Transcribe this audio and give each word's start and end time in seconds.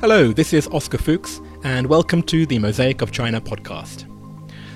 Hello, 0.00 0.32
this 0.32 0.52
is 0.52 0.68
Oscar 0.68 0.98
Fuchs, 0.98 1.40
and 1.62 1.86
welcome 1.86 2.22
to 2.24 2.44
the 2.44 2.58
Mosaic 2.58 3.00
of 3.00 3.10
China 3.10 3.40
podcast. 3.40 4.04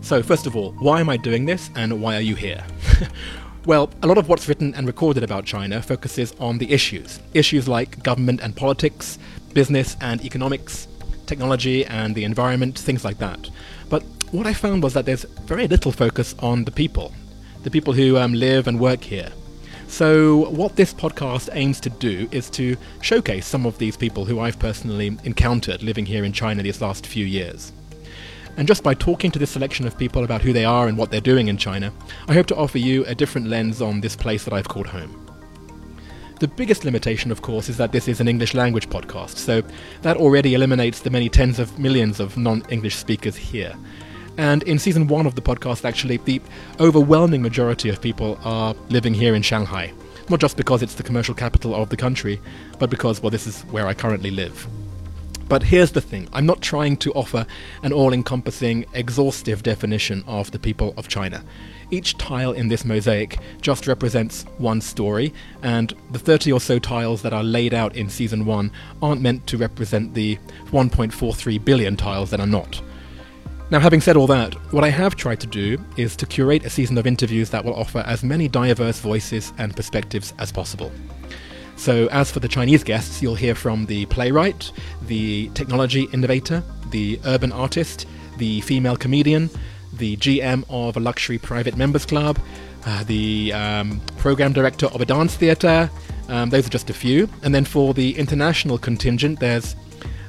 So, 0.00 0.20
first 0.20 0.46
of 0.48 0.56
all, 0.56 0.72
why 0.72 1.00
am 1.00 1.08
I 1.08 1.16
doing 1.16 1.46
this, 1.46 1.70
and 1.76 2.02
why 2.02 2.16
are 2.16 2.20
you 2.20 2.34
here? 2.34 2.64
well, 3.64 3.88
a 4.02 4.06
lot 4.08 4.18
of 4.18 4.28
what's 4.28 4.48
written 4.48 4.74
and 4.74 4.86
recorded 4.86 5.22
about 5.22 5.44
China 5.44 5.80
focuses 5.80 6.34
on 6.40 6.58
the 6.58 6.72
issues. 6.72 7.20
Issues 7.34 7.68
like 7.68 8.02
government 8.02 8.40
and 8.40 8.56
politics, 8.56 9.18
business 9.54 9.96
and 10.00 10.24
economics, 10.24 10.88
technology 11.26 11.86
and 11.86 12.14
the 12.14 12.24
environment, 12.24 12.78
things 12.78 13.04
like 13.04 13.18
that. 13.18 13.48
But 13.88 14.02
what 14.32 14.46
I 14.46 14.54
found 14.54 14.82
was 14.82 14.92
that 14.94 15.06
there's 15.06 15.24
very 15.46 15.68
little 15.68 15.92
focus 15.92 16.34
on 16.40 16.64
the 16.64 16.72
people, 16.72 17.12
the 17.62 17.70
people 17.70 17.92
who 17.92 18.16
um, 18.16 18.34
live 18.34 18.66
and 18.66 18.80
work 18.80 19.02
here. 19.04 19.30
So, 19.92 20.48
what 20.48 20.74
this 20.74 20.94
podcast 20.94 21.50
aims 21.52 21.78
to 21.80 21.90
do 21.90 22.26
is 22.32 22.48
to 22.52 22.78
showcase 23.02 23.46
some 23.46 23.66
of 23.66 23.76
these 23.76 23.94
people 23.94 24.24
who 24.24 24.40
I've 24.40 24.58
personally 24.58 25.18
encountered 25.24 25.82
living 25.82 26.06
here 26.06 26.24
in 26.24 26.32
China 26.32 26.62
these 26.62 26.80
last 26.80 27.06
few 27.06 27.26
years. 27.26 27.72
And 28.56 28.66
just 28.66 28.82
by 28.82 28.94
talking 28.94 29.30
to 29.32 29.38
this 29.38 29.50
selection 29.50 29.86
of 29.86 29.98
people 29.98 30.24
about 30.24 30.40
who 30.40 30.54
they 30.54 30.64
are 30.64 30.88
and 30.88 30.96
what 30.96 31.10
they're 31.10 31.20
doing 31.20 31.48
in 31.48 31.58
China, 31.58 31.92
I 32.26 32.32
hope 32.32 32.46
to 32.46 32.56
offer 32.56 32.78
you 32.78 33.04
a 33.04 33.14
different 33.14 33.48
lens 33.48 33.82
on 33.82 34.00
this 34.00 34.16
place 34.16 34.44
that 34.44 34.54
I've 34.54 34.66
called 34.66 34.86
home. 34.86 35.26
The 36.40 36.48
biggest 36.48 36.86
limitation, 36.86 37.30
of 37.30 37.42
course, 37.42 37.68
is 37.68 37.76
that 37.76 37.92
this 37.92 38.08
is 38.08 38.18
an 38.18 38.28
English 38.28 38.54
language 38.54 38.88
podcast, 38.88 39.36
so 39.36 39.62
that 40.00 40.16
already 40.16 40.54
eliminates 40.54 41.00
the 41.00 41.10
many 41.10 41.28
tens 41.28 41.58
of 41.58 41.78
millions 41.78 42.18
of 42.18 42.38
non 42.38 42.62
English 42.70 42.96
speakers 42.96 43.36
here. 43.36 43.76
And 44.38 44.62
in 44.62 44.78
season 44.78 45.08
one 45.08 45.26
of 45.26 45.34
the 45.34 45.42
podcast, 45.42 45.84
actually, 45.84 46.16
the 46.18 46.40
overwhelming 46.80 47.42
majority 47.42 47.88
of 47.88 48.00
people 48.00 48.38
are 48.44 48.74
living 48.88 49.14
here 49.14 49.34
in 49.34 49.42
Shanghai. 49.42 49.92
Not 50.28 50.40
just 50.40 50.56
because 50.56 50.82
it's 50.82 50.94
the 50.94 51.02
commercial 51.02 51.34
capital 51.34 51.74
of 51.74 51.90
the 51.90 51.96
country, 51.96 52.40
but 52.78 52.90
because, 52.90 53.22
well, 53.22 53.30
this 53.30 53.46
is 53.46 53.62
where 53.62 53.86
I 53.86 53.94
currently 53.94 54.30
live. 54.30 54.66
But 55.48 55.62
here's 55.62 55.92
the 55.92 56.00
thing 56.00 56.28
I'm 56.32 56.46
not 56.46 56.62
trying 56.62 56.96
to 56.98 57.12
offer 57.12 57.44
an 57.82 57.92
all 57.92 58.14
encompassing, 58.14 58.86
exhaustive 58.94 59.62
definition 59.62 60.24
of 60.26 60.50
the 60.50 60.58
people 60.58 60.94
of 60.96 61.08
China. 61.08 61.44
Each 61.90 62.16
tile 62.16 62.52
in 62.52 62.68
this 62.68 62.86
mosaic 62.86 63.38
just 63.60 63.86
represents 63.86 64.44
one 64.56 64.80
story, 64.80 65.34
and 65.62 65.92
the 66.10 66.18
30 66.18 66.52
or 66.52 66.60
so 66.60 66.78
tiles 66.78 67.20
that 67.20 67.34
are 67.34 67.44
laid 67.44 67.74
out 67.74 67.94
in 67.96 68.08
season 68.08 68.46
1 68.46 68.70
aren't 69.02 69.20
meant 69.20 69.46
to 69.48 69.58
represent 69.58 70.14
the 70.14 70.38
1.43 70.70 71.62
billion 71.62 71.96
tiles 71.96 72.30
that 72.30 72.40
are 72.40 72.46
not. 72.46 72.80
Now, 73.72 73.80
having 73.80 74.02
said 74.02 74.18
all 74.18 74.26
that, 74.26 74.52
what 74.70 74.84
I 74.84 74.90
have 74.90 75.16
tried 75.16 75.40
to 75.40 75.46
do 75.46 75.78
is 75.96 76.14
to 76.16 76.26
curate 76.26 76.66
a 76.66 76.68
season 76.68 76.98
of 76.98 77.06
interviews 77.06 77.48
that 77.48 77.64
will 77.64 77.72
offer 77.72 78.00
as 78.00 78.22
many 78.22 78.46
diverse 78.46 79.00
voices 79.00 79.54
and 79.56 79.74
perspectives 79.74 80.34
as 80.38 80.52
possible. 80.52 80.92
So, 81.76 82.06
as 82.08 82.30
for 82.30 82.40
the 82.40 82.48
Chinese 82.48 82.84
guests, 82.84 83.22
you'll 83.22 83.34
hear 83.34 83.54
from 83.54 83.86
the 83.86 84.04
playwright, 84.06 84.70
the 85.06 85.48
technology 85.54 86.02
innovator, 86.12 86.62
the 86.90 87.18
urban 87.24 87.50
artist, 87.50 88.04
the 88.36 88.60
female 88.60 88.94
comedian, 88.94 89.48
the 89.94 90.18
GM 90.18 90.64
of 90.68 90.98
a 90.98 91.00
luxury 91.00 91.38
private 91.38 91.74
members 91.74 92.04
club, 92.04 92.38
uh, 92.84 93.04
the 93.04 93.54
um, 93.54 94.02
program 94.18 94.52
director 94.52 94.88
of 94.88 95.00
a 95.00 95.06
dance 95.06 95.34
theatre. 95.34 95.90
Um, 96.28 96.50
those 96.50 96.66
are 96.66 96.70
just 96.70 96.90
a 96.90 96.94
few. 96.94 97.26
And 97.42 97.54
then 97.54 97.64
for 97.64 97.94
the 97.94 98.18
international 98.18 98.76
contingent, 98.76 99.40
there's 99.40 99.74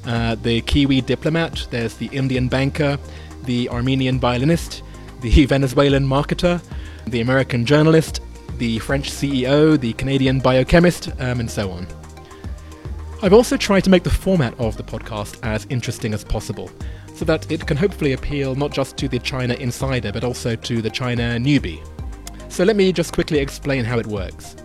uh, 0.06 0.36
the 0.36 0.62
Kiwi 0.62 1.02
diplomat, 1.02 1.68
there's 1.72 1.96
the 1.96 2.08
Indian 2.08 2.48
banker, 2.48 2.98
the 3.44 3.70
Armenian 3.70 4.20
violinist, 4.20 4.84
the 5.22 5.46
Venezuelan 5.48 6.08
marketer, 6.08 6.62
the 7.08 7.22
American 7.22 7.66
journalist, 7.66 8.22
the 8.58 8.80
French 8.80 9.12
CEO, 9.12 9.80
the 9.80 9.94
Canadian 9.94 10.40
biochemist, 10.40 11.10
um, 11.20 11.40
and 11.40 11.50
so 11.50 11.72
on. 11.72 11.88
I've 13.22 13.34
also 13.34 13.56
tried 13.56 13.84
to 13.86 13.90
make 13.90 14.04
the 14.04 14.10
format 14.10 14.58
of 14.60 14.76
the 14.78 14.84
podcast 14.84 15.40
as 15.44 15.66
interesting 15.70 16.14
as 16.14 16.24
possible, 16.24 16.70
so 17.16 17.26
that 17.26 17.50
it 17.52 17.66
can 17.66 17.78
hopefully 17.78 18.14
appeal 18.14 18.56
not 18.56 18.72
just 18.72 18.98
to 18.98 19.08
the 19.08 19.20
China 19.20 19.54
insider, 19.56 20.12
but 20.12 20.24
also 20.24 20.56
to 20.56 20.82
the 20.82 20.90
China 20.90 21.38
newbie. 21.40 21.82
So 22.50 22.64
let 22.64 22.76
me 22.76 22.92
just 22.92 23.14
quickly 23.14 23.40
explain 23.40 23.86
how 23.86 23.98
it 23.98 24.08
works. 24.08 24.56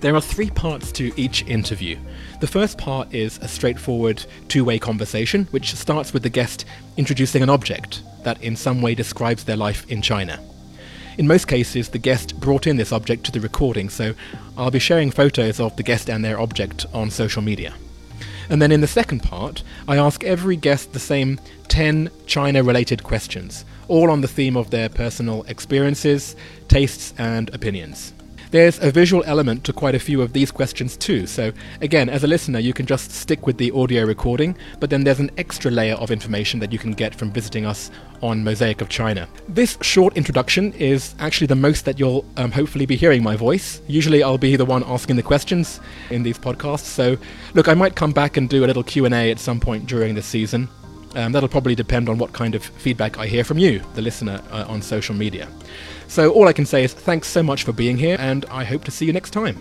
There 0.00 0.14
are 0.14 0.20
three 0.20 0.50
parts 0.50 0.92
to 0.92 1.12
each 1.16 1.46
interview. 1.46 1.96
The 2.40 2.46
first 2.46 2.76
part 2.76 3.14
is 3.14 3.38
a 3.38 3.48
straightforward 3.48 4.24
two 4.48 4.64
way 4.64 4.78
conversation, 4.78 5.46
which 5.52 5.74
starts 5.74 6.12
with 6.12 6.22
the 6.22 6.28
guest 6.28 6.64
introducing 6.96 7.42
an 7.42 7.50
object 7.50 8.02
that 8.24 8.42
in 8.42 8.56
some 8.56 8.82
way 8.82 8.94
describes 8.94 9.44
their 9.44 9.56
life 9.56 9.84
in 9.90 10.02
China. 10.02 10.40
In 11.18 11.26
most 11.26 11.46
cases, 11.46 11.90
the 11.90 11.98
guest 11.98 12.40
brought 12.40 12.66
in 12.66 12.76
this 12.76 12.92
object 12.92 13.24
to 13.24 13.32
the 13.32 13.40
recording, 13.40 13.90
so 13.90 14.14
I'll 14.56 14.70
be 14.70 14.78
sharing 14.78 15.10
photos 15.10 15.60
of 15.60 15.76
the 15.76 15.82
guest 15.82 16.08
and 16.08 16.24
their 16.24 16.40
object 16.40 16.86
on 16.94 17.10
social 17.10 17.42
media. 17.42 17.74
And 18.48 18.60
then 18.60 18.72
in 18.72 18.80
the 18.80 18.86
second 18.86 19.22
part, 19.22 19.62
I 19.86 19.96
ask 19.98 20.24
every 20.24 20.56
guest 20.56 20.92
the 20.92 20.98
same 20.98 21.38
10 21.68 22.10
China 22.26 22.62
related 22.62 23.02
questions, 23.02 23.64
all 23.88 24.10
on 24.10 24.20
the 24.20 24.28
theme 24.28 24.56
of 24.56 24.70
their 24.70 24.88
personal 24.88 25.42
experiences, 25.44 26.34
tastes, 26.68 27.14
and 27.18 27.54
opinions. 27.54 28.14
There's 28.52 28.78
a 28.80 28.90
visual 28.90 29.24
element 29.24 29.64
to 29.64 29.72
quite 29.72 29.94
a 29.94 29.98
few 29.98 30.20
of 30.20 30.34
these 30.34 30.50
questions 30.50 30.94
too, 30.94 31.26
so 31.26 31.54
again, 31.80 32.10
as 32.10 32.22
a 32.22 32.26
listener, 32.26 32.58
you 32.58 32.74
can 32.74 32.84
just 32.84 33.10
stick 33.10 33.46
with 33.46 33.56
the 33.56 33.70
audio 33.70 34.04
recording, 34.04 34.58
but 34.78 34.90
then 34.90 35.04
there's 35.04 35.20
an 35.20 35.30
extra 35.38 35.70
layer 35.70 35.94
of 35.94 36.10
information 36.10 36.60
that 36.60 36.70
you 36.70 36.78
can 36.78 36.92
get 36.92 37.14
from 37.14 37.32
visiting 37.32 37.64
us 37.64 37.90
on 38.20 38.44
Mosaic 38.44 38.82
of 38.82 38.90
China. 38.90 39.26
This 39.48 39.78
short 39.80 40.18
introduction 40.18 40.74
is 40.74 41.14
actually 41.18 41.46
the 41.46 41.54
most 41.56 41.86
that 41.86 41.98
you'll 41.98 42.26
um, 42.36 42.52
hopefully 42.52 42.84
be 42.84 42.94
hearing 42.94 43.22
my 43.22 43.36
voice. 43.36 43.80
Usually 43.88 44.22
I'll 44.22 44.36
be 44.36 44.56
the 44.56 44.66
one 44.66 44.84
asking 44.84 45.16
the 45.16 45.22
questions 45.22 45.80
in 46.10 46.22
these 46.22 46.36
podcasts, 46.36 46.80
so 46.80 47.16
look, 47.54 47.68
I 47.68 47.74
might 47.74 47.96
come 47.96 48.12
back 48.12 48.36
and 48.36 48.50
do 48.50 48.66
a 48.66 48.66
little 48.66 48.82
Q&A 48.82 49.30
at 49.30 49.38
some 49.38 49.60
point 49.60 49.86
during 49.86 50.14
the 50.14 50.20
season. 50.20 50.68
Um, 51.14 51.32
that'll 51.32 51.48
probably 51.48 51.74
depend 51.74 52.08
on 52.08 52.18
what 52.18 52.32
kind 52.32 52.54
of 52.54 52.64
feedback 52.64 53.18
I 53.18 53.26
hear 53.26 53.44
from 53.44 53.58
you, 53.58 53.82
the 53.94 54.02
listener, 54.02 54.42
uh, 54.50 54.64
on 54.68 54.80
social 54.80 55.14
media. 55.14 55.48
So 56.08 56.32
all 56.32 56.48
I 56.48 56.52
can 56.52 56.66
say 56.66 56.84
is 56.84 56.92
thanks 56.92 57.28
so 57.28 57.42
much 57.42 57.64
for 57.64 57.72
being 57.72 57.96
here, 57.96 58.16
and 58.18 58.44
I 58.46 58.64
hope 58.64 58.84
to 58.84 58.90
see 58.90 59.06
you 59.06 59.12
next 59.12 59.30
time. 59.30 59.56